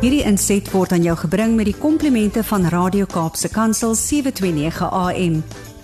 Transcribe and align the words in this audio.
Hierdie 0.00 0.22
inset 0.24 0.64
word 0.72 0.94
aan 0.96 1.02
jou 1.04 1.12
gebring 1.20 1.58
met 1.58 1.66
die 1.68 1.76
komplimente 1.76 2.40
van 2.48 2.62
Radio 2.72 3.04
Kaapse 3.04 3.50
Kansel 3.52 3.90
729 3.92 4.86
AM. 4.96 5.34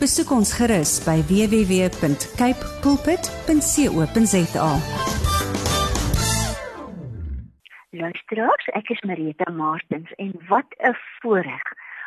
Besoek 0.00 0.30
ons 0.32 0.54
gerus 0.56 0.94
by 1.04 1.18
www.cape 1.28 2.70
pulpit.co.za. 2.80 4.70
Luisteraars, 8.00 8.70
ek 8.80 8.88
is 8.94 9.02
Marita 9.04 9.52
Martins 9.52 10.14
en 10.16 10.32
wat 10.48 10.72
'n 10.80 10.96
voorreg 11.20 11.66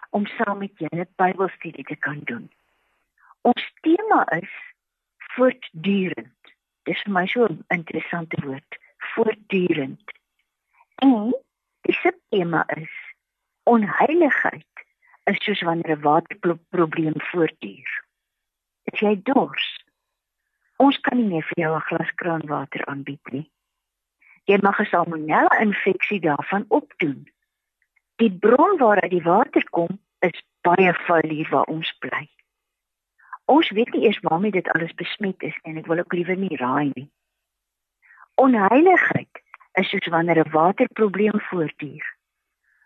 om 0.10 0.26
saam 0.26 0.58
met 0.66 0.74
julle 0.82 1.06
Bybelstudie 1.22 1.86
te 1.86 1.96
kan 1.96 2.22
doen. 2.26 2.50
Ons 3.42 3.62
tema 3.86 4.26
is 4.42 4.50
voortdurend. 5.38 6.42
Dis 6.90 7.02
vir 7.06 7.14
my 7.14 7.28
so 7.28 7.46
'n 7.46 7.62
interessante 7.68 8.42
woord, 8.42 8.78
voortdurend. 9.14 10.02
En 11.06 11.38
die 11.90 11.98
subtema 11.98 12.64
is 12.78 12.92
onheiligheid 13.70 14.84
is 15.32 15.38
soos 15.46 15.62
wanneer 15.66 15.96
'n 15.98 16.02
waterprobleem 16.02 17.18
voortduur. 17.32 17.92
As 18.92 19.00
jy 19.00 19.14
dors, 19.24 19.68
ons 20.78 21.00
kan 21.06 21.18
nie 21.18 21.30
meer 21.32 21.46
vir 21.50 21.60
jou 21.64 21.74
'n 21.76 21.88
glas 21.90 22.12
kraanwater 22.22 22.86
aanbied 22.86 23.32
nie. 23.32 23.52
Jy 24.46 24.58
mag 24.62 24.80
'n 24.80 24.86
salmonella 24.86 25.60
infeksie 25.60 26.20
daarvan 26.20 26.66
opdoen. 26.68 27.28
Die 28.16 28.32
bron 28.32 28.78
waaruit 28.78 29.12
die 29.12 29.28
water 29.34 29.70
kom, 29.70 30.00
is 30.20 30.44
baie 30.62 30.94
vuil 30.94 31.30
hier 31.30 31.50
waar 31.50 31.70
ons 31.76 31.92
bly. 32.00 32.30
Ons 33.46 33.70
weet 33.70 33.94
nie 33.94 34.06
eers 34.06 34.20
waarmee 34.20 34.52
dit 34.52 34.68
alles 34.70 34.94
besmet 34.94 35.42
is 35.42 35.58
en 35.64 35.78
ek 35.78 35.86
wil 35.86 35.98
ook 35.98 36.14
liewer 36.14 36.38
nie 36.38 36.58
raai 36.58 36.92
nie. 36.94 37.10
Onheiligheid 38.36 39.39
is 39.80 39.90
soos 39.90 40.08
wanneer 40.14 40.40
'n 40.46 40.52
waterprobleem 40.52 41.40
voortduur. 41.50 42.06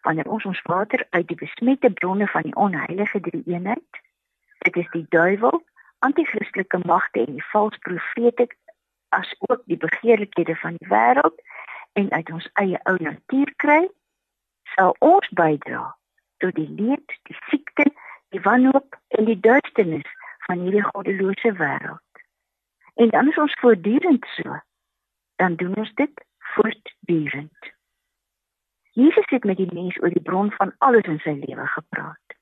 Wanneer 0.01 0.29
ons 0.29 0.45
ons 0.45 0.61
water 0.61 1.07
uit 1.09 1.27
die 1.27 1.41
besmette 1.45 1.91
bronne 1.91 2.27
van 2.27 2.41
die 2.41 2.55
onheilige 2.55 3.19
drie-eenheid, 3.19 3.91
dit 4.57 4.75
is 4.75 4.89
die 4.91 5.05
duiwel, 5.09 5.63
anti-kristelike 5.99 6.79
magte 6.85 7.25
en 7.25 7.33
die 7.33 7.49
valse 7.51 7.79
profete 7.79 8.47
as 9.09 9.35
ook 9.39 9.61
die 9.65 9.77
begeerlikhede 9.77 10.55
van 10.55 10.75
die 10.77 10.87
wêreld 10.87 11.41
en 11.93 12.11
uit 12.11 12.31
ons 12.31 12.49
eie 12.53 12.79
ou 12.83 12.97
natuur 12.99 13.53
kry, 13.55 13.87
sal 14.75 14.95
ons 14.99 15.29
bydra 15.29 15.95
tot 16.37 16.55
die 16.55 16.69
leed, 16.69 17.17
die 17.29 17.37
siekte, 17.49 17.85
die 18.29 18.41
wanhoop 18.41 18.97
en 19.07 19.25
die 19.25 19.39
duisternis 19.39 20.09
van 20.45 20.59
hierdie 20.59 20.83
goddelose 20.83 21.53
wêreld. 21.53 22.23
En 22.93 23.09
dan 23.09 23.29
is 23.29 23.37
ons 23.37 23.53
voortdurend 23.61 24.25
so. 24.35 24.59
Dan 25.35 25.55
doen 25.55 25.75
ons 25.75 25.93
dit 25.93 26.25
voortdurend. 26.55 27.71
Jesus 28.93 29.25
het 29.25 29.43
met 29.43 29.57
die 29.57 29.73
mens 29.73 29.97
oor 30.01 30.09
die 30.09 30.21
bron 30.21 30.51
van 30.51 30.73
alles 30.77 31.07
in 31.09 31.19
sy 31.19 31.33
lewe 31.45 31.67
gepraat. 31.67 32.37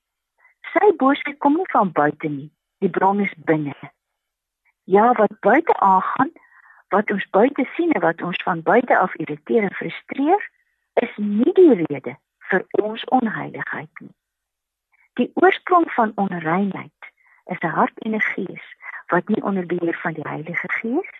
Sy 0.73 0.91
boosheid 0.99 1.37
kom 1.43 1.55
nie 1.59 1.69
van 1.71 1.91
buite 1.91 2.27
nie, 2.27 2.49
die 2.83 2.89
bron 2.89 3.19
is 3.23 3.33
binne. 3.49 3.75
Ja, 4.83 5.11
wat 5.19 5.39
buite 5.39 5.75
aangaan, 5.79 6.31
wat 6.91 7.11
ons 7.11 7.27
buite 7.29 7.65
sien 7.75 7.91
en 7.91 8.03
wat 8.03 8.21
ons 8.21 8.43
van 8.43 8.61
buite 8.61 8.97
af 8.97 9.15
irriteer 9.15 9.63
en 9.63 9.77
frustreer, 9.79 10.49
is 10.93 11.13
nie 11.15 11.53
die 11.55 11.73
rede 11.85 12.17
vir 12.51 12.65
ons 12.83 13.03
onheiligheid 13.15 14.03
nie. 14.03 14.13
Die 15.19 15.31
oorsprong 15.39 15.87
van 15.95 16.11
onreinheid 16.15 17.11
is 17.45 17.59
'n 17.59 17.75
hart 17.79 17.97
en 18.05 18.15
'n 18.15 18.27
gees 18.35 18.67
wat 19.07 19.27
nie 19.27 19.43
onder 19.43 19.65
beheer 19.65 19.97
van 20.03 20.13
die 20.13 20.27
Heilige 20.27 20.69
Gees. 20.79 21.11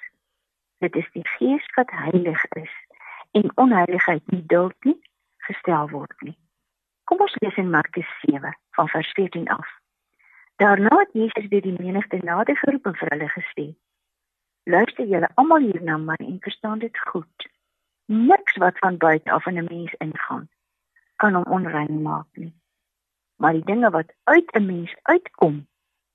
Dit 0.82 0.96
is 0.96 1.10
die 1.14 1.28
Gees 1.38 1.66
wat 1.76 1.92
heilig 1.94 2.46
is 2.58 2.74
en 3.32 3.52
onheiligheid 3.56 4.32
nie 4.34 4.46
duld 4.46 4.88
nie 4.88 4.98
gestel 5.48 5.90
word 5.90 6.16
nie. 6.26 6.38
Kom 7.06 7.22
ons 7.22 7.36
lees 7.44 7.60
in 7.62 7.70
Markus 7.70 8.10
7 8.22 8.54
van 8.78 8.90
vers 8.90 9.12
14 9.20 9.46
af. 9.54 9.68
Daarna 10.64 10.90
het 11.04 11.14
Jesus 11.14 11.48
weer 11.54 11.62
die 11.62 11.78
menigte 11.78 12.18
nader 12.24 12.58
geroep 12.58 12.90
en 12.90 12.98
vir 12.98 13.14
hulle 13.14 13.30
gesê: 13.36 13.68
Luister 14.64 15.06
julle 15.06 15.30
almal 15.36 15.70
hier 15.70 15.86
na 15.86 16.00
my 16.02 16.18
en 16.18 16.42
verstaan 16.42 16.82
dit 16.82 16.98
goed. 17.14 17.48
Niks 18.06 18.58
wat 18.66 18.82
van 18.82 18.98
buite 18.98 19.32
af 19.32 19.46
in 19.46 19.62
'n 19.62 19.70
mens 19.70 19.94
ingaan 19.94 20.50
kan 21.16 21.34
hom 21.34 21.46
onrein 21.46 22.02
maak 22.02 22.28
nie. 22.34 22.54
Maar 23.38 23.54
die 23.54 23.66
dinge 23.66 23.90
wat 23.90 24.14
uit 24.24 24.50
'n 24.58 24.66
mens 24.66 24.96
uitkom, 25.02 25.68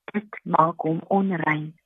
dit 0.05 0.41
maak 0.43 0.81
hom 0.81 1.01
onrein. 1.07 1.79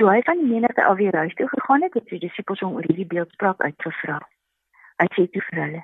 Toe 0.00 0.08
hy 0.08 0.20
van 0.24 0.38
die 0.40 0.46
menigte 0.48 0.84
alweer 0.88 1.16
huis 1.16 1.34
toe 1.36 1.46
gegaan 1.48 1.82
het, 1.84 1.94
het 1.94 2.06
sy 2.08 2.18
disippels 2.22 2.62
hom 2.64 2.76
oor 2.78 2.86
hierdie 2.88 3.04
beeldspraak 3.08 3.58
uitgevra. 3.60 4.14
Hy 5.02 5.06
sê 5.12 5.24
toe 5.28 5.42
vir 5.48 5.58
hulle: 5.60 5.80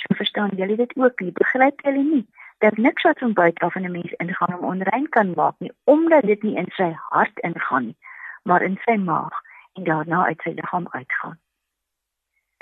"So 0.00 0.16
verstaan 0.20 0.54
julle 0.60 0.76
dit 0.76 0.94
ook 0.96 1.20
nie? 1.20 1.34
Begryp 1.36 1.84
julle 1.84 2.04
nie 2.04 2.22
dat 2.64 2.78
niks 2.86 3.04
wat 3.04 3.20
van 3.20 3.34
buite 3.40 3.60
af 3.66 3.76
in 3.76 3.84
'n 3.84 3.92
mens 3.96 4.14
ingaan 4.24 4.54
hom 4.54 4.64
onrein 4.70 5.08
kan 5.16 5.34
maak 5.40 5.58
nie, 5.58 5.72
omdat 5.84 6.24
dit 6.30 6.42
nie 6.42 6.56
in 6.56 6.70
sy 6.78 6.88
hart 7.10 7.42
ingaan 7.48 7.84
nie, 7.90 7.98
maar 8.42 8.62
in 8.62 8.80
sy 8.86 8.96
maag 8.96 9.36
en 9.76 9.84
daarna 9.84 10.24
uit 10.24 10.40
sy 10.42 10.54
liggaam 10.56 10.88
uitgaan." 10.90 11.38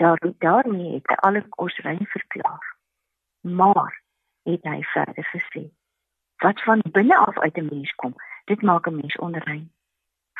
Daar 0.03 0.19
daarmee 0.39 0.93
het 0.95 1.07
hy 1.07 1.15
alle 1.15 1.45
kos 1.49 1.79
rein 1.87 2.07
verklaar. 2.07 2.77
Maar 3.41 4.03
het 4.43 4.63
hy 4.63 4.83
verder 4.83 5.25
gesê: 5.31 5.71
wat 6.43 6.63
van 6.63 6.83
binne 6.93 7.17
af 7.17 7.39
uit 7.39 7.57
'n 7.59 7.69
mens 7.71 7.95
kom, 7.95 8.15
dit 8.45 8.63
maak 8.63 8.87
'n 8.87 8.97
mens 8.97 9.17
onrein. 9.17 9.71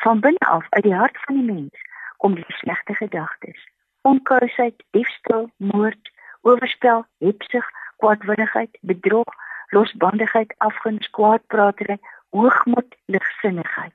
Van 0.03 0.19
binne 0.19 0.39
af 0.39 0.65
uit 0.69 0.83
die 0.83 0.95
hart 0.95 1.17
van 1.25 1.35
die 1.35 1.53
mens 1.53 1.85
kom 2.17 2.35
die 2.35 2.45
slegte 2.47 2.93
gedagtes, 2.93 3.67
onkuisheid, 4.01 4.83
diefstal, 4.89 5.49
moord, 5.57 6.11
oorspel, 6.41 7.05
hebsug, 7.17 7.69
kwaadwilligheid, 7.97 8.77
bedrog, 8.81 9.33
losbandigheid, 9.67 10.53
afguns, 10.57 11.09
kwaadpraatery, 11.09 11.97
hoogmoed, 12.29 12.95
ligsinnigheid. 13.05 13.93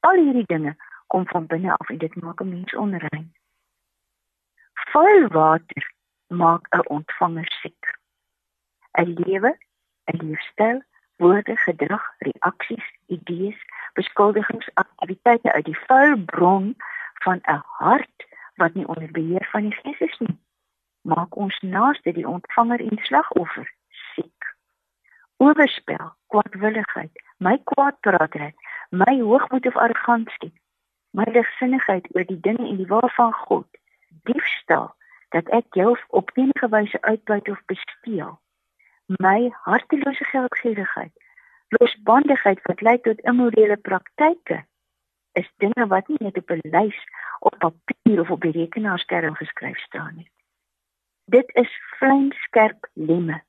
Al 0.00 0.20
hierdie 0.20 0.46
dinge 0.46 0.76
kom 1.06 1.28
van 1.28 1.46
binne 1.46 1.76
af 1.76 1.88
en 1.88 1.98
dit 1.98 2.16
maak 2.22 2.40
'n 2.40 2.48
mens 2.48 2.74
onrein. 2.74 3.28
Vuil 4.92 5.28
water 5.28 5.84
maak 6.26 6.64
'n 6.70 6.88
ontvanger 6.96 7.48
siek. 7.60 7.98
'n 8.92 9.14
Lewe, 9.20 9.52
'n 10.04 10.16
leefstyl 10.26 10.82
woorde, 11.16 11.56
gedrag, 11.56 12.04
reaksies, 12.18 12.86
idees, 13.06 13.58
beskuldigings, 13.92 14.68
aktiwiteite 15.04 15.52
uit 15.52 15.64
die 15.64 15.78
vuil 15.86 16.16
bron 16.24 16.76
van 17.24 17.40
'n 17.42 17.62
hart 17.78 18.26
wat 18.54 18.74
nie 18.74 18.86
onder 18.86 19.10
beheer 19.10 19.46
van 19.50 19.62
die 19.62 19.74
Gees 19.82 19.98
is 19.98 20.18
nie, 20.18 20.38
maak 21.02 21.36
ons 21.36 21.60
naaste 21.60 22.12
die 22.12 22.28
ontvanger 22.28 22.80
en 22.80 22.98
slagoffer 23.02 23.72
siek. 24.14 24.56
Oorspel, 25.36 26.14
kwaadwilligheid, 26.26 27.22
my 27.36 27.58
kwaadpraatheid, 27.64 28.54
my 28.90 29.20
hoogmoed 29.20 29.66
of 29.66 29.76
arrogansie, 29.76 30.52
my 31.10 31.24
ligsinnigheid 31.24 32.06
oor 32.14 32.24
die 32.24 32.40
dinge 32.40 32.68
en 32.68 32.76
die 32.76 32.86
waar 32.86 33.12
van 33.14 33.32
God, 33.32 33.68
diefstal 34.22 34.94
dat 35.28 35.48
ek 35.48 35.66
jou 35.70 35.98
op 36.08 36.30
enige 36.34 36.68
wyse 36.68 37.02
uitbuit 37.02 37.48
of 37.48 37.64
besteel. 37.66 38.38
My 39.06 39.50
hartelose 39.52 40.24
geldgierigheid, 40.24 41.12
losbandigheid 41.68 42.62
wat 42.62 42.80
lei 42.80 43.00
tot 43.00 43.20
immorele 43.20 43.76
praktyke, 43.76 44.64
is 45.34 45.50
dinge 45.62 45.86
wat 45.86 46.08
nie 46.08 46.20
net 46.20 46.36
op 46.38 46.50
'n 46.50 46.60
lys 46.74 46.98
op 47.40 47.58
papier 47.58 48.20
of 48.20 48.30
op 48.30 48.40
die 48.40 48.52
rekenaarskerm 48.52 49.34
geskryf 49.34 49.78
staan 49.78 50.14
nie. 50.16 50.30
Dit 51.24 51.50
is 51.54 51.70
vlamskerp 51.98 52.88
lemme. 52.92 53.42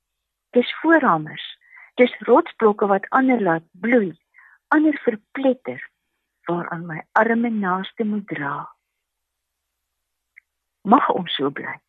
Dis 0.49 0.75
voorhamers. 0.81 1.57
Dis 1.93 2.17
rotsblokke 2.19 2.87
wat 2.87 3.09
ander 3.09 3.41
laat 3.41 3.63
bloei, 3.71 4.19
ander 4.67 4.97
verpletter 5.03 5.89
waaraan 6.43 6.85
my 6.85 7.03
arme 7.11 7.49
naaste 7.49 8.03
moet 8.03 8.27
dra. 8.27 8.75
Mag 10.81 11.09
ons 11.09 11.35
so 11.35 11.49
bly. 11.49 11.79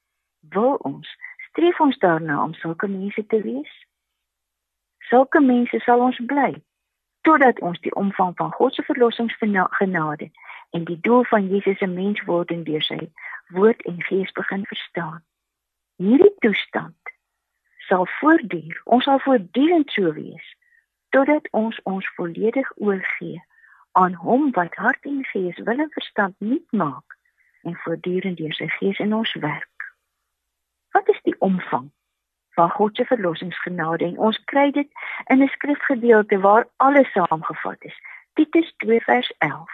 Wil 0.40 0.74
ons 0.74 1.16
streef 1.48 1.80
ons 1.80 1.98
daarna 1.98 2.42
om 2.42 2.54
sulke 2.54 2.88
mense 2.88 3.26
te 3.26 3.42
wees? 3.42 3.86
Sulke 4.98 5.40
mense 5.40 5.80
sal 5.80 6.00
ons 6.00 6.20
bly 6.26 6.54
totdat 7.26 7.60
ons 7.60 7.80
die 7.82 7.94
omvang 7.94 8.36
van 8.38 8.52
God 8.52 8.74
se 8.74 8.82
verlossingsgenade 8.86 10.30
en 10.70 10.84
die 10.84 11.00
doel 11.00 11.24
van 11.24 11.48
Jesus 11.48 11.78
se 11.78 11.86
menswording 11.86 12.62
deur 12.64 12.82
sy 12.86 13.00
woord 13.56 13.82
en 13.90 13.98
gees 14.02 14.30
begin 14.32 14.62
verstaan. 14.70 15.24
Hierdie 15.96 16.34
toestand 16.38 17.14
sal 17.88 18.06
voortduur. 18.18 18.80
Ons 18.84 19.04
sal 19.04 19.18
voortdurend 19.26 19.90
so 19.90 20.12
wees 20.12 20.54
totdat 21.14 21.48
ons 21.50 21.78
ons 21.82 22.06
volledig 22.14 22.70
oorgee 22.76 23.42
aan 23.98 24.14
hom 24.14 24.50
wat 24.54 24.74
hart 24.74 25.10
en 25.10 25.24
gees 25.32 25.58
wil 25.66 25.82
en 25.82 25.90
verstand 25.98 26.34
nuut 26.38 26.70
maak 26.70 27.18
en 27.62 27.78
voortdurend 27.82 28.38
deur 28.38 28.54
sy 28.54 28.68
gees 28.78 28.98
in 29.02 29.14
ons 29.14 29.32
werk. 29.42 29.90
Wat 30.94 31.08
is 31.08 31.22
die 31.26 31.38
omvang 31.38 31.90
van 32.56 32.70
God 32.70 32.96
se 32.96 33.04
verlossingsgenade? 33.04 34.04
En 34.04 34.18
ons 34.18 34.38
kry 34.44 34.70
dit 34.70 34.88
in 35.32 35.42
'n 35.42 35.48
skrifgedeelte 35.48 36.40
waar 36.40 36.68
alles 36.76 37.12
saamgevat 37.12 37.84
is. 37.84 37.96
Titus 38.32 38.74
2 38.76 39.00
vers 39.00 39.32
11. 39.38 39.70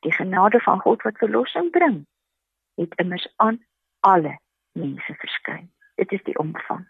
Die 0.00 0.12
genade 0.12 0.60
van 0.60 0.80
God 0.80 1.02
wat 1.02 1.18
verlossing 1.18 1.70
bring, 1.70 2.06
het 2.74 2.94
immers 2.94 3.32
aan 3.36 3.64
alle 4.00 4.38
mense 4.72 5.14
verskyn. 5.14 5.70
Dit 5.94 6.12
is 6.12 6.22
die 6.22 6.38
omvang. 6.38 6.88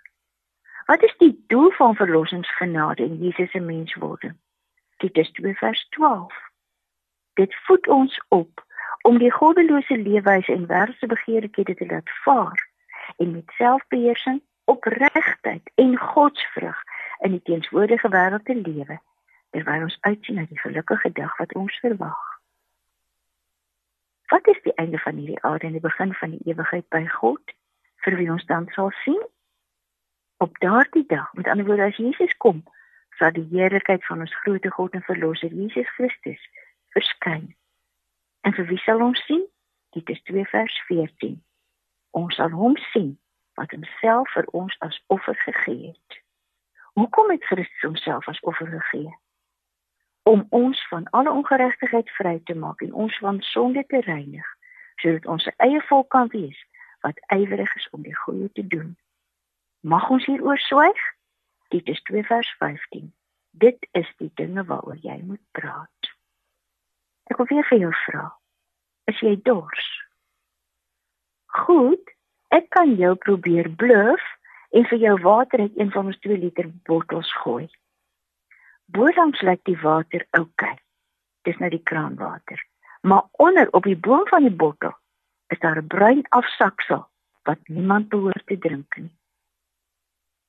Wat 0.86 1.02
is 1.02 1.14
die 1.18 1.44
doel 1.46 1.70
van 1.70 1.94
verlossingsgenade 1.94 3.04
in 3.04 3.16
Jesus 3.18 3.50
se 3.50 3.60
menswording? 3.60 4.36
Titus 4.96 5.30
2 5.30 5.54
vers 5.54 5.86
12. 5.88 6.34
Dit 7.34 7.54
voed 7.54 7.88
ons 7.88 8.24
op 8.28 8.64
om 9.02 9.18
die 9.18 9.32
goddelose 9.32 9.96
leefwyse 9.98 10.52
en 10.52 10.66
wêreldse 10.66 11.06
begeerlikhede 11.06 11.74
te 11.74 11.86
laat 11.86 12.10
vaar 12.24 12.68
en 13.16 13.32
met 13.32 13.50
selfbeheersing, 13.56 14.42
opregtheid 14.75 15.71
en 15.75 15.99
godsvrug 15.99 16.82
in 17.26 17.31
die 17.31 17.43
teenswoordige 17.43 18.09
wêreld 18.09 18.44
te 18.44 18.56
lewe 18.59 18.99
terwyl 19.55 19.87
ons 19.87 19.99
uitsien 20.00 20.41
na 20.41 20.47
die 20.50 20.59
gelukkige 20.59 21.12
dag 21.15 21.37
wat 21.38 21.55
ons 21.55 21.76
verwag. 21.82 22.23
Wat 24.32 24.47
is 24.50 24.59
die 24.67 24.75
einde 24.82 24.99
van 24.99 25.21
hierdie 25.21 25.43
aarde 25.47 25.67
en 25.67 25.76
die 25.79 25.85
begin 25.85 26.15
van 26.21 26.35
die 26.35 26.43
ewigheid 26.50 26.88
by 26.91 27.05
God 27.21 27.55
vir 28.06 28.19
wie 28.19 28.31
ons 28.35 28.47
dan 28.50 28.67
sal 28.75 28.91
sien? 29.05 29.21
Op 30.43 30.59
daardie 30.59 31.06
dag, 31.06 31.31
met 31.38 31.47
ander 31.49 31.67
woorde 31.67 31.87
as 31.87 32.00
Jesus 32.03 32.35
kom, 32.43 32.65
sal 33.19 33.31
die 33.32 33.47
heerlikheid 33.53 34.03
van 34.11 34.26
ons 34.26 34.37
grootte 34.43 34.75
God 34.75 34.99
en 34.99 35.06
verlosser 35.06 35.55
Jesus 35.55 35.91
Christus 35.94 36.49
verskyn. 36.97 37.53
En 38.43 38.59
vir 38.59 38.67
wie 38.73 38.82
sal 38.82 39.03
ons 39.06 39.23
sien? 39.29 39.47
Dit 39.94 40.11
is 40.11 40.23
2 40.26 40.44
vers 40.50 40.81
14. 40.91 41.38
Ons 42.11 42.43
sal 42.43 42.50
hom 42.50 42.75
sien 42.91 43.15
wat 43.54 43.70
homself 43.70 44.30
vir 44.32 44.46
ons 44.52 44.76
as 44.78 45.02
offer 45.06 45.36
gegee 45.36 45.86
het. 45.92 46.20
Hoekom 46.94 47.30
het 47.30 47.44
Christus 47.44 47.82
homself 47.82 48.28
as 48.28 48.40
offer 48.40 48.66
gegee? 48.66 49.18
Om 50.22 50.46
ons 50.48 50.88
van 50.88 51.08
alle 51.10 51.30
ongeregtigheid 51.30 52.10
vry 52.10 52.40
te 52.44 52.54
maak 52.54 52.80
en 52.80 52.92
ons 52.92 53.18
van 53.18 53.40
sonde 53.42 53.84
te 53.86 54.00
reinig, 54.00 54.46
sodat 54.96 55.26
ons 55.26 55.48
eie 55.56 55.82
volk 55.88 56.08
kan 56.10 56.30
wees 56.32 56.60
wat 57.04 57.20
ywerig 57.36 57.74
is 57.76 57.88
om 57.90 58.02
die 58.02 58.16
goeie 58.16 58.48
te 58.52 58.66
doen. 58.66 58.94
Mag 59.80 60.08
ons 60.10 60.24
hieroor 60.24 60.58
swyg? 60.58 61.00
Dit 61.68 61.88
is 61.88 62.02
2 62.02 62.24
vers 62.24 62.54
15. 62.58 63.12
Dit 63.50 63.88
is 63.92 64.08
die 64.16 64.30
dinge 64.34 64.64
waaroor 64.64 64.96
jy 65.02 65.18
moet 65.22 65.42
praat. 65.52 66.14
Ek 67.28 67.36
wil 67.36 67.50
weer 67.50 67.66
vir 67.68 67.82
jou 67.84 67.92
vra. 68.06 68.24
Is 69.10 69.20
jy 69.20 69.34
dors? 69.44 69.90
Goed, 71.60 72.13
ek 72.54 72.70
kan 72.76 72.94
jou 73.00 73.14
probeer 73.26 73.68
bluf 73.82 74.22
en 74.70 74.86
vir 74.90 74.98
jou 74.98 75.14
water 75.22 75.60
uit 75.60 75.78
een 75.78 75.90
van 75.90 76.10
ons 76.10 76.18
2 76.26 76.38
liter 76.38 76.70
bottels 76.88 77.30
gooi. 77.42 77.66
Boorlangs 78.94 79.42
lyk 79.42 79.62
die 79.64 79.78
water 79.80 80.26
oukei. 80.30 80.70
Okay. 80.70 80.76
Dis 81.44 81.58
nou 81.60 81.70
die 81.70 81.82
kraanwater. 81.82 82.60
Maar 83.02 83.26
onder 83.32 83.68
op 83.72 83.84
die 83.84 83.96
boom 83.96 84.26
van 84.28 84.46
die 84.46 84.56
bottel 84.62 84.94
is 85.52 85.58
daar 85.58 85.78
'n 85.82 85.86
bruin 85.86 86.22
afsaksel 86.28 87.06
wat 87.42 87.58
niemand 87.68 88.08
behoort 88.08 88.46
te 88.46 88.58
drink 88.58 88.96
nie. 88.96 89.14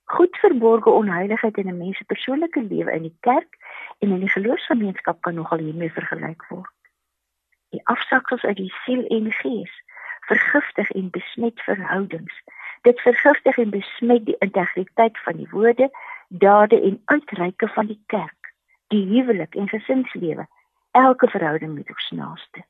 Goed 0.03 0.37
verborgde 0.37 0.89
onheiligheid 0.89 1.57
in 1.57 1.67
'n 1.67 1.77
mens 1.77 1.97
se 1.97 2.05
persoonlike 2.05 2.61
lewe 2.61 2.91
in 2.91 3.01
die 3.01 3.17
kerk 3.19 3.57
en 3.99 4.11
in 4.11 4.19
die 4.19 4.29
geloofsgemeenskap 4.29 5.21
kan 5.21 5.33
nogal 5.33 5.57
hiermee 5.57 5.91
vergelyk 5.91 6.45
word. 6.49 6.73
Die 7.69 7.81
afsaksels 7.83 8.43
uit 8.43 8.57
die 8.57 8.73
siel 8.83 9.05
en 9.05 9.31
gees 9.31 9.83
vergiftig 10.25 10.91
en 10.91 11.09
besmet 11.09 11.61
verhoudings 11.61 12.43
Dit 12.85 13.01
vergiftig 13.01 13.57
en 13.57 13.69
besmet 13.69 14.25
die 14.25 14.35
integriteit 14.45 15.17
van 15.17 15.35
die 15.35 15.47
woorde, 15.49 15.89
dade 16.27 16.81
en 16.81 17.01
uitreike 17.05 17.67
van 17.67 17.87
die 17.89 18.01
kerk, 18.05 18.53
die 18.93 19.05
huwelik 19.09 19.55
en 19.55 19.69
gesinslewe, 19.69 20.45
elke 20.91 21.29
verhouding 21.29 21.73
met 21.73 21.89
ons 21.89 22.09
naaste. 22.13 22.61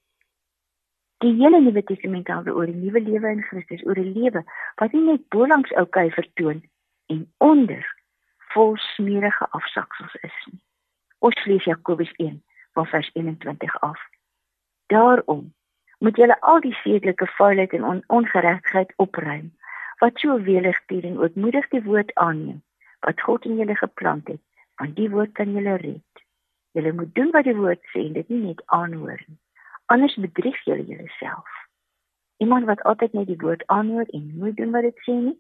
Die 1.18 1.34
hele 1.42 1.60
Nuwe 1.62 1.84
Testament 1.84 2.32
handel 2.32 2.56
oor 2.56 2.72
die 2.72 2.80
nuwe 2.80 3.02
lewe 3.02 3.34
in 3.36 3.44
Christus, 3.44 3.84
oor 3.84 4.00
'n 4.00 4.14
lewe 4.16 4.46
wat 4.80 4.96
nie 4.96 5.04
net 5.04 5.28
bolangs 5.36 5.76
oukei 5.76 6.08
vertoon 6.12 6.64
en 7.12 7.28
onder 7.38 7.84
vol 8.56 8.78
smeerige 8.78 9.48
afsaksels 9.52 10.16
is 10.16 10.40
nie. 10.52 10.64
Ons 11.20 11.46
lees 11.46 11.64
Jakobus 11.64 12.12
1 12.16 12.44
van 12.74 12.88
vers 12.88 13.10
21 13.14 13.80
af. 13.82 14.00
Daarom 14.88 15.54
moet 16.00 16.16
julle 16.16 16.38
al 16.42 16.60
die 16.60 16.76
sedelike 16.84 17.28
vuilheid 17.38 17.74
en 17.74 17.84
on 17.84 18.04
ongeregtigheid 18.08 18.94
opruim 18.96 19.52
wat 20.00 20.20
so 20.20 20.40
welig 20.44 20.76
stuur 20.84 21.06
en 21.08 21.20
ootmoedig 21.24 21.68
die 21.72 21.84
woord 21.84 22.12
aanneem 22.16 22.62
wat 23.06 23.22
God 23.22 23.46
in 23.46 23.58
julle 23.62 23.76
geplant 23.76 24.28
het, 24.28 24.42
want 24.82 24.96
die 24.98 25.10
woord 25.10 25.32
kan 25.38 25.52
julle 25.54 25.76
red. 25.78 26.24
Julle 26.76 26.94
moet 26.94 27.16
doen 27.16 27.32
wat 27.32 27.46
die 27.48 27.56
woord 27.56 27.82
sê 27.94 28.08
en 28.08 28.16
dit 28.18 28.30
nie 28.34 28.42
net 28.48 28.64
aanhoor 28.66 29.22
nie. 29.28 29.38
Anders 29.94 30.16
bedrieg 30.20 30.58
julle 30.66 30.84
julleself. 30.84 31.52
Iemand 32.44 32.66
wat 32.66 32.82
altyd 32.84 33.14
net 33.14 33.28
die 33.28 33.40
woord 33.40 33.64
aanhoor 33.72 34.10
en 34.10 34.32
nooit 34.40 34.58
doen 34.58 34.74
wat 34.74 34.88
dit 34.88 35.04
sê 35.08 35.16
nie, 35.28 35.38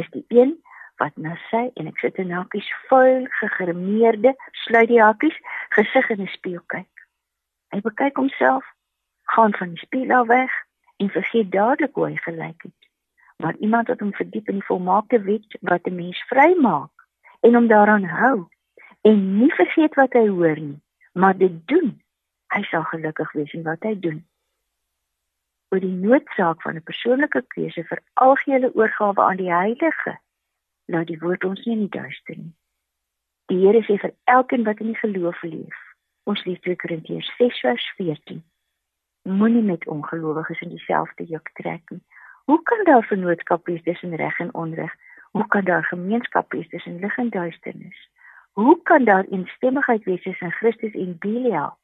is 0.00 0.08
die 0.14 0.24
een 0.28 0.54
wat 1.02 1.16
na 1.16 1.34
sy 1.48 1.66
en 1.80 1.88
ek 1.90 1.98
sit 1.98 2.18
in 2.22 2.32
hakies 2.32 2.68
vuil 2.88 3.26
gegrimeerde, 3.40 4.34
sluit 4.64 4.88
die 4.88 5.02
hakies, 5.02 5.36
gesig 5.76 6.10
in 6.14 6.22
'n 6.22 6.32
spieël 6.36 6.64
kyk. 6.66 7.04
Hy 7.72 7.80
bekyk 7.80 8.16
homself, 8.16 8.64
gaan 9.34 9.54
van 9.54 9.74
die 9.74 9.84
spieël 9.84 10.16
af 10.20 10.26
weg 10.26 10.52
en 10.96 11.16
vergeet 11.16 11.52
dadelik 11.52 11.94
hoe 11.94 12.06
hy 12.08 12.16
gelyk 12.26 12.68
het 12.68 12.80
maar 13.40 13.56
iemand 13.56 13.88
wat 13.88 14.00
hom 14.00 14.12
verdiep 14.12 14.48
in 14.48 14.54
die 14.60 14.64
volmaakte 14.64 15.20
wet 15.22 15.58
wat 15.60 15.86
'n 15.86 15.94
mens 15.94 16.18
vrymaak 16.28 17.06
en 17.40 17.54
hom 17.54 17.66
daaraan 17.66 18.04
hou 18.04 18.48
en 19.00 19.36
nie 19.38 19.54
vergeet 19.54 19.94
wat 19.94 20.12
hy 20.12 20.28
hoor 20.28 20.60
nie, 20.60 20.80
maar 21.12 21.36
dit 21.38 21.66
doen. 21.66 22.02
Hy 22.46 22.62
sal 22.62 22.82
gelukkig 22.82 23.32
wees 23.32 23.52
in 23.52 23.62
wat 23.62 23.82
hy 23.82 23.94
doen. 24.00 24.26
Oor 25.68 25.80
die 25.80 25.98
noodsaak 26.06 26.62
van 26.62 26.74
'n 26.76 26.82
persoonlike 26.82 27.44
keuse 27.46 27.84
vir 27.84 28.02
algehele 28.12 28.74
oorgawe 28.74 29.22
aan 29.22 29.36
die 29.36 29.52
Heilige, 29.52 30.18
laat 30.84 31.06
die 31.06 31.18
woord 31.18 31.44
ons 31.44 31.64
nie 31.64 31.74
in 31.74 31.88
die 31.88 31.98
duister 32.00 32.36
nie. 32.36 32.54
Die 33.46 33.66
Here 33.66 33.82
sê 33.82 33.98
vir 33.98 34.14
elkeen 34.24 34.64
wat 34.64 34.80
in 34.80 34.86
die 34.86 35.02
geloof 35.02 35.42
leef, 35.42 35.78
ons 36.24 36.44
lees 36.44 36.60
2 36.60 36.76
Korintiërs 36.76 37.30
6:14. 37.38 38.42
Moenie 39.22 39.62
met 39.62 39.86
ongelowiges 39.86 40.60
in 40.60 40.68
dieselfde 40.68 41.24
juk 41.24 41.50
trek 41.52 41.90
nie. 41.90 42.02
Hoe 42.44 42.62
kan 42.62 42.84
daar 42.84 43.04
vennootskap 43.04 43.66
wees 43.66 43.82
tussen 43.82 44.16
reg 44.16 44.38
en 44.38 44.54
onreg? 44.54 44.94
Hoe 45.30 45.46
kan 45.46 45.64
daar 45.64 45.84
gemeenskap 45.84 46.52
wees 46.52 46.68
tussen 46.68 46.98
lig 46.98 47.16
en 47.16 47.30
duisternis? 47.30 48.08
Hoe 48.52 48.82
kan 48.82 49.04
daar 49.04 49.24
eensstemmigheid 49.24 50.04
wees 50.04 50.22
tussen 50.22 50.52
Christus 50.52 50.92
en 50.92 51.16
Belial? 51.18 51.78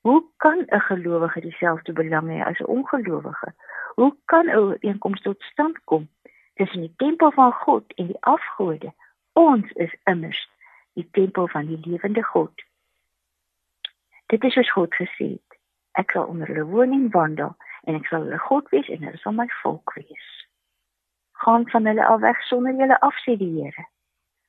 Hoe 0.00 0.24
kan 0.36 0.58
'n 0.66 0.80
gelowige 0.80 1.40
dieselfde 1.40 1.92
belang 1.92 2.28
hê 2.28 2.44
as 2.44 2.58
'n 2.58 2.64
ongelowige? 2.76 3.54
Hoe 3.94 4.16
kan 4.24 4.46
'n 4.46 4.56
ooreenkoms 4.56 5.20
tot 5.22 5.42
stand 5.42 5.84
kom 5.84 6.08
tussen 6.54 6.80
die 6.80 6.94
tempel 6.96 7.30
van 7.30 7.52
God 7.52 7.84
en 7.94 8.06
die 8.06 8.20
afgode? 8.20 8.92
Ons 9.32 9.72
is 9.72 9.96
immers 10.04 10.48
die 10.92 11.08
tempel 11.10 11.48
van 11.48 11.66
die 11.66 11.80
lewende 11.82 12.22
God. 12.22 12.52
Dit 14.26 14.44
is 14.44 14.52
soos 14.52 14.72
God 14.72 14.94
gesê 14.94 15.26
het. 15.36 15.47
Ek 15.98 16.14
sal 16.14 16.28
onder 16.30 16.46
hulle 16.46 16.66
woon 16.70 16.92
en 16.94 17.10
wandel 17.10 17.54
en 17.90 17.96
ek 17.98 18.06
sal 18.06 18.26
hulle 18.26 18.38
God 18.46 18.68
wees 18.74 18.88
en 18.94 19.02
hulle 19.02 19.18
sal 19.18 19.34
my 19.34 19.48
volk 19.62 19.94
wees. 19.98 20.26
Gaan 21.42 21.66
van 21.72 21.90
hulle 21.90 22.04
al 22.06 22.20
weg 22.22 22.38
sonder 22.46 22.76
julle 22.78 22.98
afsê 23.06 23.34
die 23.40 23.50
Here. 23.56 23.86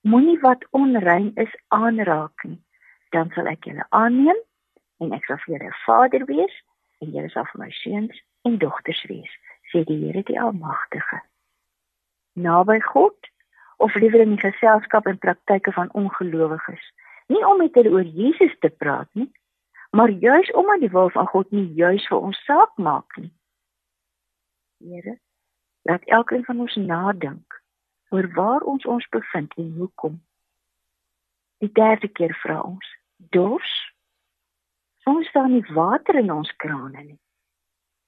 Moenie 0.06 0.38
wat 0.44 0.66
onrein 0.78 1.32
is 1.42 1.56
aanraak 1.76 2.46
nie, 2.46 2.60
dan 3.16 3.34
sal 3.36 3.50
ek 3.52 3.66
julle 3.66 3.86
aanneem 3.90 4.38
en 5.02 5.16
ek 5.18 5.26
sal 5.26 5.42
vir 5.46 5.56
julle 5.56 5.74
Vader 5.86 6.26
wees 6.30 6.56
en 7.02 7.16
julle 7.16 7.32
sal 7.34 7.48
vir 7.52 7.64
my 7.64 7.72
seuns 7.80 8.22
en 8.48 8.62
dogters 8.62 9.02
wees, 9.10 9.34
sê 9.72 9.84
die 9.90 9.98
Here 10.04 10.24
die 10.28 10.40
Almagtige. 10.40 11.24
Naby 12.38 12.80
God 12.92 13.32
of 13.80 13.96
liewer 13.96 14.22
in 14.22 14.36
die 14.36 14.44
geselskap 14.44 15.08
en 15.10 15.18
praktyke 15.18 15.74
van 15.74 15.90
ongelowiges, 15.98 16.86
nie 17.34 17.42
om 17.48 17.58
met 17.62 17.76
hulle 17.80 17.96
oor 17.96 18.08
Jesus 18.22 18.54
te 18.62 18.70
praat 18.70 19.10
nie, 19.18 19.30
maar 19.90 20.10
juis 20.10 20.52
omdat 20.52 20.80
die 20.80 20.90
wil 20.90 21.10
van 21.10 21.28
God 21.28 21.52
nie 21.52 21.68
juis 21.74 22.08
vir 22.08 22.18
ons 22.18 22.44
saak 22.46 22.78
maak 22.78 23.18
nie. 23.18 23.32
Here, 24.78 25.18
laat 25.82 26.04
elkeen 26.06 26.46
van 26.46 26.60
ons 26.60 26.76
nadink 26.76 27.58
oor 28.10 28.28
waar 28.34 28.62
ons 28.62 28.86
ons 28.86 29.10
bevind 29.10 29.54
en 29.58 29.74
hoekom. 29.78 30.20
Die 31.60 31.72
derde 31.72 32.08
keer 32.08 32.34
vra 32.42 32.62
ons: 32.62 32.86
Dors? 33.16 33.74
Ons 35.10 35.28
staan 35.28 35.52
nie 35.52 35.66
water 35.74 36.16
in 36.16 36.32
ons 36.32 36.52
krane 36.62 37.04
nie. 37.04 37.20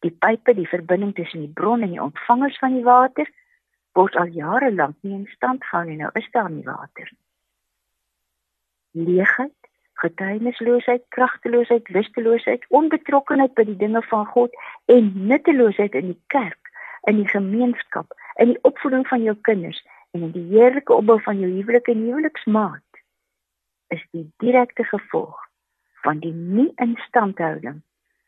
Die 0.05 0.13
pype, 0.13 0.53
die 0.53 0.69
verbinding 0.69 1.13
tussen 1.17 1.41
die 1.41 1.53
bron 1.53 1.81
en 1.81 1.93
die 1.93 2.01
ontvangers 2.01 2.57
van 2.61 2.75
die 2.77 2.85
water, 2.85 3.29
word 3.97 4.15
al 4.15 4.29
jare 4.33 4.71
lank 4.73 4.97
nie 5.01 5.15
in 5.17 5.27
stand 5.33 5.65
gehou 5.65 5.83
nie. 5.87 5.97
Nou 5.99 6.11
is 6.17 6.29
daar 6.33 6.49
nie 6.49 6.65
water 6.65 7.09
nie. 7.09 7.21
Leegheid 9.05 9.60
getuienisloosheid, 10.01 11.03
kragteloosheid, 11.15 11.89
lusteloosheid, 11.89 12.65
onbetrokkenheid 12.69 13.53
by 13.57 13.65
die 13.69 13.77
dinge 13.77 14.01
van 14.09 14.25
God 14.33 14.55
en 14.91 15.11
nutteloosheid 15.29 15.95
in 15.97 16.13
die 16.13 16.21
kerk, 16.33 16.71
in 17.09 17.21
die 17.21 17.27
gemeenskap, 17.29 18.13
in 18.41 18.53
die 18.53 18.61
opvoeding 18.67 19.05
van 19.09 19.23
jou 19.25 19.35
kinders 19.47 19.81
en 20.11 20.25
in 20.27 20.33
die 20.35 20.47
heerlike 20.51 20.93
opbou 20.93 21.19
van 21.25 21.39
jou 21.39 21.51
huwelik 21.51 21.87
en 21.91 22.03
huweliksmaat 22.07 23.01
is 23.95 24.03
die 24.15 24.25
direkte 24.43 24.83
gevolg 24.87 25.37
van 26.03 26.21
die 26.23 26.33
nie 26.33 26.69
instandhouding 26.83 27.81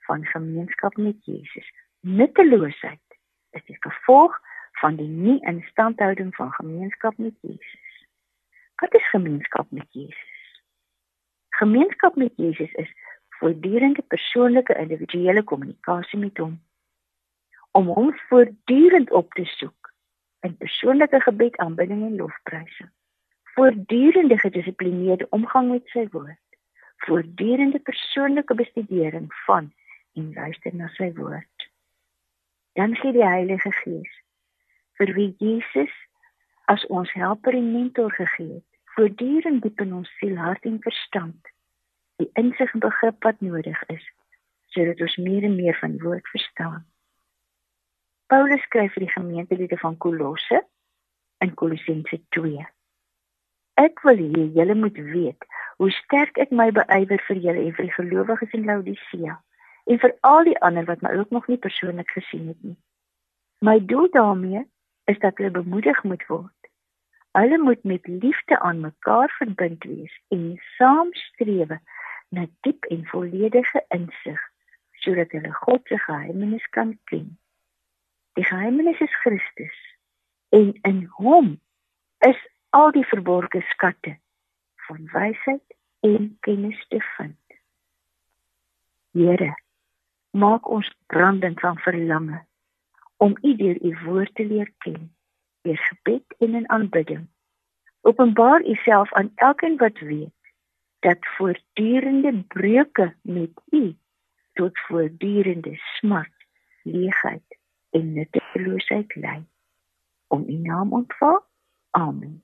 van 0.07 0.25
gemeenskap 0.25 0.97
met 0.97 1.25
Jesus. 1.25 1.69
Nutteloosheid 1.99 3.17
is 3.57 3.63
die 3.65 3.77
gevolg 3.79 4.35
van 4.81 4.99
die 4.99 5.07
nie 5.07 5.39
instandhouding 5.47 6.35
van 6.35 6.51
gemeenskap 6.51 7.17
met 7.17 7.33
Jesus. 7.41 8.05
Wat 8.75 8.93
is 8.93 9.09
gemeenskap 9.09 9.71
met 9.71 9.87
Jesus? 9.89 10.32
Gemeenskap 11.55 12.15
met 12.15 12.33
Jesus 12.35 12.71
is 12.71 12.93
voortdurende 13.29 14.01
persoonlike 14.01 14.73
individuele 14.75 15.43
kommunikasie 15.43 16.19
met 16.19 16.37
hom 16.37 16.61
om 17.71 17.87
hom 17.87 18.09
voortdurend 18.29 19.11
op 19.11 19.33
te 19.33 19.45
soek 19.45 19.91
in 20.39 20.57
persoonlike 20.57 21.19
gebed, 21.21 21.57
aanbidding 21.57 22.01
en 22.05 22.15
lofprysing. 22.15 22.89
Voortdurende 23.43 24.37
gedissiplineerde 24.37 25.27
omgang 25.29 25.69
met 25.71 25.87
sy 25.93 26.07
woord, 26.11 26.57
voortdurende 27.05 27.79
persoonlike 27.79 28.55
bestudering 28.55 29.29
van 29.45 29.69
en 30.13 30.33
luister 30.33 30.75
na 30.75 30.89
sy 30.97 31.11
woord. 31.13 31.69
Dan 32.73 32.95
gee 32.95 33.13
die 33.13 33.25
Heilige 33.25 33.71
Gees 33.83 34.21
vir 34.97 35.13
wie 35.13 35.35
Jesus 35.37 35.93
as 36.65 36.85
ons 36.89 37.13
helper 37.13 37.53
en 37.53 37.73
mentor 37.73 38.11
gegee 38.11 38.53
het, 38.57 38.69
voortdurend 38.95 39.61
diep 39.63 39.81
in 39.81 39.93
ons 39.93 40.09
siel, 40.19 40.37
hart 40.37 40.65
en 40.69 40.79
verstand 40.81 41.53
die 42.21 42.29
insig 42.39 42.73
en 42.73 42.83
begrip 42.83 43.23
wat 43.25 43.41
nodig 43.41 43.79
is 43.93 44.05
sodat 44.73 45.01
ons 45.05 45.15
meer 45.21 45.45
en 45.45 45.55
meer 45.55 45.75
van 45.77 45.93
die 45.93 46.01
woord 46.01 46.25
verstaan. 46.33 46.81
Paulus 48.31 48.61
skryf 48.65 48.95
vir 48.95 49.03
die 49.05 49.13
gemeentelede 49.13 49.77
van 49.77 49.97
Kolosse 50.01 50.63
in 51.45 51.51
Kolossense 51.59 52.17
2. 52.33 52.63
Ek 53.81 54.01
wil 54.07 54.21
hê 54.21 54.47
julle 54.55 54.75
moet 54.79 54.97
weet 54.97 55.45
hoe 55.77 55.91
sterk 55.93 56.39
ek 56.41 56.53
my 56.55 56.71
beywer 56.73 57.21
vir 57.27 57.41
julle 57.45 57.67
en 57.67 57.75
vir 57.77 57.89
die 57.89 57.97
gelowiges 57.99 58.57
in 58.57 58.65
Laodicea 58.69 59.37
en 59.93 60.01
vir 60.01 60.15
al 60.29 60.49
die 60.49 60.57
ander 60.65 60.89
wat 60.89 61.05
my 61.05 61.13
ook 61.19 61.33
nog 61.37 61.47
nie 61.51 61.59
persoonlik 61.61 62.09
gesien 62.17 62.49
het 62.49 62.61
nie. 62.65 62.77
My 63.61 63.77
doel 63.93 64.09
daarmee 64.17 64.65
is 65.11 65.19
dat 65.19 65.37
hulle 65.37 65.53
bemoedig 65.53 66.03
moet 66.03 66.25
word. 66.27 66.62
Hulle 67.33 67.57
moet 67.57 67.83
met 67.83 68.07
liefde 68.07 68.59
aan 68.59 68.79
mekaar 68.79 69.33
verbind 69.37 69.83
wees 69.83 70.21
en 70.27 70.61
saam 70.77 71.13
streef 71.13 71.69
na 72.29 72.45
diep 72.61 72.85
en 72.93 73.05
volledige 73.05 73.85
insig 73.87 74.41
sodat 75.03 75.31
hulle 75.31 75.51
God 75.53 75.81
se 75.87 75.97
geheimenis 75.97 76.67
kan 76.69 76.99
ken. 77.09 77.37
Die 78.33 78.45
geheimenis 78.45 78.99
is 78.99 79.15
Christus 79.25 79.79
en 80.49 80.73
in 80.81 81.05
hom 81.17 81.57
is 82.19 82.39
al 82.69 82.91
die 82.91 83.05
verborgde 83.05 83.61
skatte 83.73 84.17
van 84.87 85.09
wysheid 85.13 85.75
en 85.99 86.37
kennis 86.39 86.85
te 86.87 87.01
vind. 87.17 87.57
Here, 89.13 89.53
maak 90.31 90.69
ons 90.69 90.89
brandend 91.07 91.59
van 91.59 91.77
verlange 91.77 92.45
om 93.17 93.37
U 93.41 93.55
deur 93.55 93.77
U 93.81 93.97
woord 94.05 94.35
te 94.35 94.45
leer 94.45 94.71
ken, 94.85 95.12
deur 95.63 95.77
gebed 95.77 96.35
en 96.37 96.55
in 96.55 96.69
aanbidding. 96.69 97.27
Openbaar 98.01 98.65
U 98.65 98.73
self 98.73 99.13
aan 99.13 99.31
elkeen 99.35 99.77
wat 99.77 99.99
weet 99.99 100.41
dat 100.99 101.17
voortdurende 101.21 102.43
breuke 102.47 103.15
met 103.21 103.51
U 103.69 103.97
tot 104.53 104.79
voortdurende 104.79 105.75
smart, 105.75 106.45
leegheid 106.83 107.57
en 107.89 108.13
nutteloosheid 108.13 109.15
lei. 109.15 109.45
Om 110.27 110.43
U 110.47 110.53
naam 110.53 110.93
ontvaar. 110.93 111.41
Amen. 111.89 112.43